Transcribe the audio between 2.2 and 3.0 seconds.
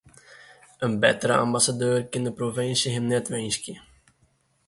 de provinsje